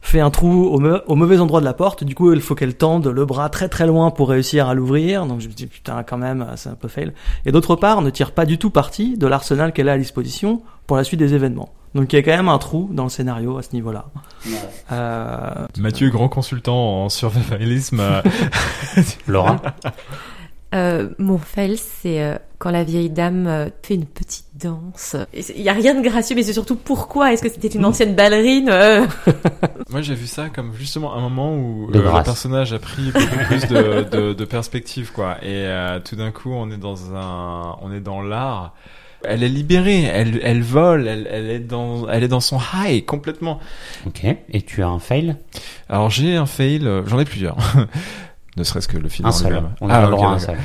[0.00, 2.04] fait un trou au, au mauvais endroit de la porte.
[2.04, 5.26] Du coup, il faut qu'elle tende le bras très très loin pour réussir à l'ouvrir.
[5.26, 7.12] Donc je me dis putain, quand même, c'est un peu fail.
[7.44, 10.62] Et d'autre part, ne tire pas du tout parti de l'arsenal qu'elle a à disposition
[10.86, 11.70] pour la suite des événements.
[11.94, 14.06] Donc il y a quand même un trou dans le scénario à ce niveau-là.
[14.92, 18.00] Euh, Mathieu, grand consultant en survivalisme.
[18.00, 18.22] euh,
[19.26, 19.56] Laura
[20.74, 25.16] Euh, mon fail, c'est euh, quand la vieille dame euh, fait une petite danse.
[25.32, 28.14] Il y a rien de gracieux, mais c'est surtout pourquoi Est-ce que c'était une ancienne
[28.14, 29.06] ballerine euh
[29.90, 33.44] Moi, j'ai vu ça comme justement un moment où euh, le personnage a pris beaucoup
[33.46, 35.38] plus de, de, de perspective, quoi.
[35.40, 38.74] Et euh, tout d'un coup, on est dans un, on est dans l'art.
[39.24, 43.04] Elle est libérée, elle, elle vole, elle, elle est dans, elle est dans son high
[43.04, 43.58] complètement.
[44.06, 44.24] Ok.
[44.24, 45.36] Et tu as un fail?
[45.88, 47.56] Alors j'ai un fail, euh, j'en ai plusieurs.
[48.56, 49.62] ne serait-ce que le film Un seul.
[49.80, 50.56] On a Ah, le droit à un seul.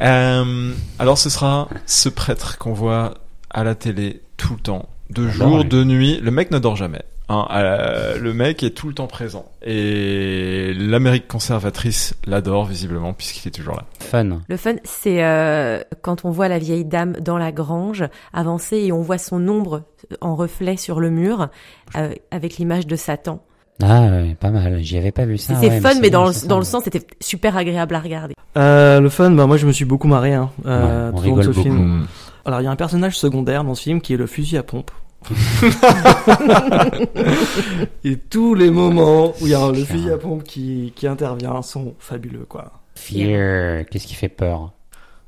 [0.00, 3.14] Euh, alors ce sera ce prêtre qu'on voit
[3.50, 5.68] à la télé tout le temps, de J'adore, jour, lui.
[5.68, 6.20] de nuit.
[6.22, 7.02] Le mec ne dort jamais.
[7.30, 9.46] Hein, euh, le mec est tout le temps présent.
[9.64, 13.84] Et l'Amérique conservatrice l'adore visiblement puisqu'il est toujours là.
[14.00, 14.40] Fun.
[14.46, 18.92] Le fun, c'est euh, quand on voit la vieille dame dans la grange avancer et
[18.92, 19.82] on voit son ombre
[20.20, 21.48] en reflet sur le mur
[21.96, 23.42] euh, avec l'image de Satan.
[23.82, 24.78] Ah ouais, pas mal.
[24.82, 25.54] J'y avais pas vu ça.
[25.60, 26.46] c'est ouais, fun, mais dans, le, ça.
[26.46, 28.34] dans le sens, c'était super agréable à regarder.
[28.58, 31.22] euh, le fun, bah moi je me suis beaucoup marré hein, euh, Ouais, on tout
[31.24, 31.62] rigole ce beaucoup.
[31.62, 32.06] film.
[32.44, 34.62] Alors il y a un personnage secondaire dans ce film qui est le fusil à
[34.62, 34.90] pompe.
[38.04, 41.62] Et tous les moments où il y a le fusil à pompe qui, qui intervient
[41.62, 42.72] sont fabuleux quoi.
[42.96, 43.84] Fear.
[43.90, 44.72] Qu'est-ce qui fait peur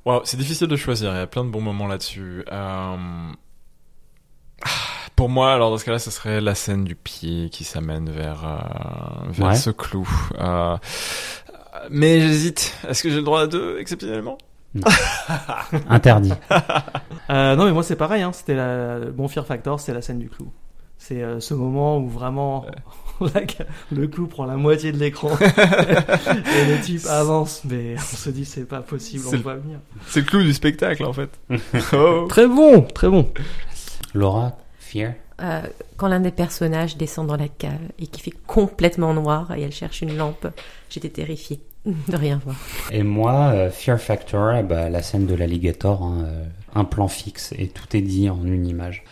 [0.05, 1.13] Wow, c'est difficile de choisir.
[1.13, 2.45] Il y a plein de bons moments là-dessus.
[2.53, 2.97] Euh,
[4.63, 4.69] ah,
[5.17, 8.45] Pour moi, alors dans ce cas-là, ce serait la scène du pied qui s'amène vers
[8.47, 9.55] euh, vers Ouais.
[9.57, 10.09] ce clou.
[10.39, 10.77] Euh,
[11.91, 12.77] Mais j'hésite.
[12.89, 14.39] Est-ce que j'ai le droit à deux exceptionnellement?
[15.89, 16.33] Interdit.
[17.29, 19.01] Euh, non mais moi c'est pareil, hein, c'était la...
[19.17, 20.53] mon fear factor, c'est la scène du clou.
[20.97, 22.67] C'est euh, ce moment où vraiment
[23.91, 28.45] le clou prend la moitié de l'écran et le type avance, mais on se dit
[28.45, 29.81] c'est pas possible, on C'est le voit venir.
[30.07, 31.31] C'est le clou du spectacle en fait.
[31.93, 32.27] oh.
[32.29, 33.29] Très bon, très bon.
[34.15, 35.15] Laura, Fear?
[35.43, 35.63] Euh,
[35.97, 39.73] quand l'un des personnages descend dans la cave et qui fait complètement noir et elle
[39.73, 40.47] cherche une lampe,
[40.89, 41.61] j'étais terrifiée
[42.09, 42.57] de rien voir.
[42.91, 46.45] Et moi, euh, Fear Factor, ben, la scène de l'alligator, hein, euh,
[46.75, 49.05] un plan fixe et tout est dit en une image.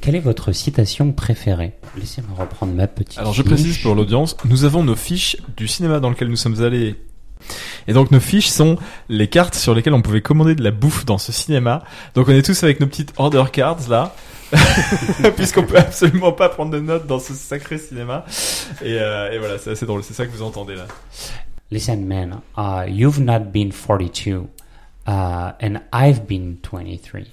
[0.00, 1.72] Quelle est votre citation préférée?
[1.98, 3.18] Laissez-moi reprendre ma petite.
[3.18, 6.62] Alors je précise pour l'audience, nous avons nos fiches du cinéma dans lequel nous sommes
[6.62, 6.96] allés.
[7.86, 11.04] Et donc nos fiches sont les cartes sur lesquelles on pouvait commander de la bouffe
[11.04, 11.82] dans ce cinéma.
[12.14, 14.14] Donc on est tous avec nos petites order cards là.
[15.36, 18.24] Puisqu'on peut absolument pas prendre de notes dans ce sacré cinéma.
[18.82, 20.86] Et, euh, et voilà, c'est assez drôle, c'est ça que vous entendez là.
[21.72, 24.48] Listen, man, uh, you've not been 42,
[25.06, 27.26] uh, and I've been 23.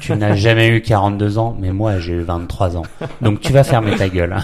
[0.00, 2.82] tu n'as jamais eu 42 ans, mais moi j'ai eu 23 ans.
[3.20, 4.36] Donc tu vas fermer ta gueule.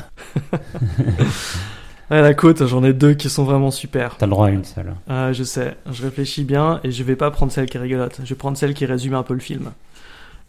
[2.11, 4.17] À la côte, j'en ai deux qui sont vraiment super.
[4.17, 4.95] T'as le droit à une seule.
[5.09, 8.21] Ah, je sais, je réfléchis bien et je vais pas prendre celle qui est rigolote.
[8.25, 9.71] Je vais prendre celle qui résume un peu le film.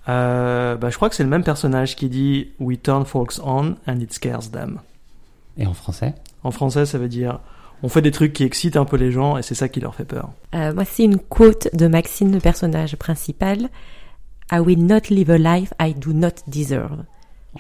[0.10, 3.76] Euh, bah, je crois que c'est le même personnage qui dit We turn folks on
[3.88, 4.80] and it scares them.
[5.58, 6.16] Et en français?
[6.44, 7.40] En français, ça veut dire
[7.84, 9.96] on fait des trucs qui excitent un peu les gens et c'est ça qui leur
[9.96, 10.30] fait peur.
[10.56, 13.70] Euh, moi, c'est une quote de Maxine, le personnage principal.
[14.52, 17.04] I will not live a life I do not deserve.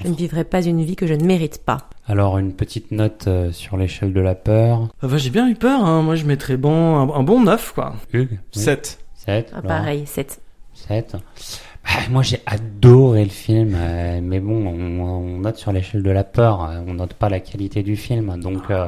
[0.01, 1.89] Je ne vivrai pas une vie que je ne mérite pas.
[2.07, 4.87] Alors une petite note euh, sur l'échelle de la peur.
[5.01, 6.01] Ah bah, j'ai bien eu peur, hein.
[6.01, 7.95] moi je mettrais bon, un, un bon 9 quoi.
[8.13, 8.99] Hugues 7.
[9.15, 9.51] 7.
[9.53, 10.41] Ah, pareil, 7.
[10.73, 11.17] 7.
[12.09, 16.23] moi j'ai adoré le film, euh, mais bon, on, on note sur l'échelle de la
[16.23, 18.69] peur, euh, on note pas la qualité du film, donc...
[18.69, 18.87] euh,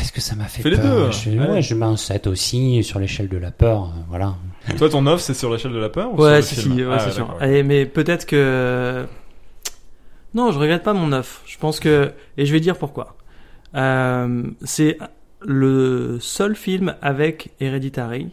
[0.00, 1.50] Est-ce que ça m'a fait Fais les peur deux, je, ouais.
[1.50, 4.36] ouais, je mets un 7 aussi sur l'échelle de la peur, euh, voilà.
[4.78, 6.74] Toi ton 9 c'est sur l'échelle de la peur ou sur Ouais, le si, film
[6.76, 7.26] si, ouais, Ah, c'est sûr.
[7.26, 7.42] d'accord.
[7.42, 9.04] Allez, mais peut-être que.
[10.34, 11.42] Non, je regrette pas mon 9.
[11.46, 12.12] Je pense que.
[12.36, 13.16] Et je vais dire pourquoi.
[13.74, 14.98] Euh, c'est
[15.42, 18.28] le seul film avec Hereditary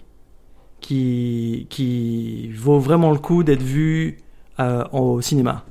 [0.79, 4.17] qui, qui vaut vraiment le coup d'être vu
[4.59, 5.65] euh, au cinéma.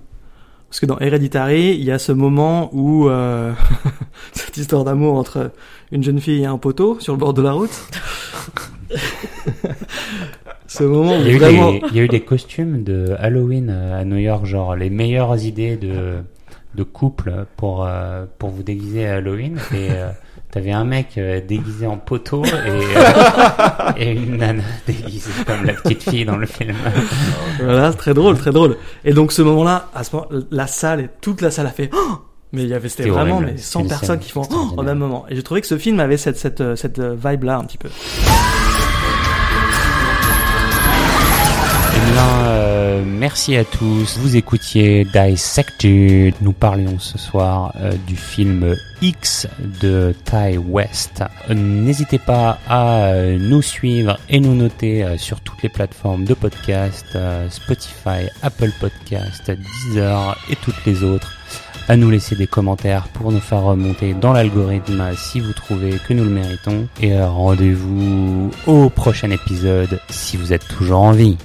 [0.71, 3.53] Parce que dans Hereditary, il y a ce moment où euh,
[4.33, 5.51] cette histoire d'amour entre
[5.91, 7.77] une jeune fille et un poteau sur le bord de la route.
[10.69, 11.73] ce moment où Il y, a eu vraiment...
[11.73, 14.91] des, il y a eu des costumes de Halloween euh, à New York, genre les
[14.91, 16.19] meilleures idées de,
[16.75, 19.59] de couple pour, euh, pour vous déguiser à Halloween.
[19.73, 20.11] Et euh,
[20.51, 25.75] t'avais un mec euh, déguisé en poteau et, euh, et une nana déguisée comme la
[25.75, 26.75] petite fille dans le film.
[27.63, 28.77] Voilà, c'est très drôle, très drôle.
[29.05, 31.91] Et donc ce moment-là, à ce moment, la salle, et toute la salle a fait.
[31.93, 32.19] Oh
[32.53, 33.53] mais il y avait c'était vraiment horrible.
[33.53, 35.25] mais C'était 100 une personnes qui font oh au même moment.
[35.29, 37.89] Et j'ai trouvé que ce film avait cette cette cette vibe là un petit peu.
[41.95, 44.17] Eh bien, euh, merci à tous.
[44.19, 46.35] Vous écoutiez Dissected.
[46.41, 51.23] Nous parlions ce soir euh, du film X de Ty West.
[51.51, 57.19] N'hésitez pas à euh, nous suivre et nous noter sur toutes les plateformes de podcast,
[57.51, 61.33] Spotify, Apple Podcast, Deezer et toutes les autres.
[61.89, 66.15] À nous laisser des commentaires pour nous faire remonter dans l'algorithme si vous trouvez que
[66.15, 66.87] nous le méritons.
[67.01, 71.37] Et rendez-vous au prochain épisode si vous êtes toujours en vie.